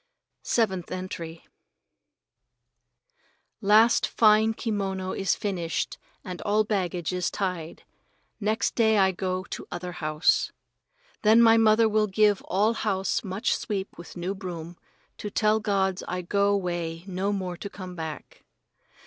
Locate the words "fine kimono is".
4.07-5.35